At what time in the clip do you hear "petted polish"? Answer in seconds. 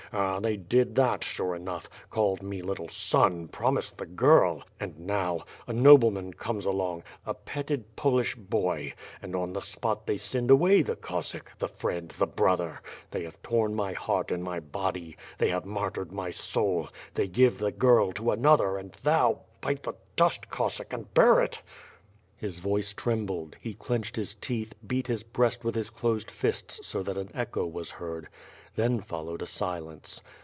7.33-8.35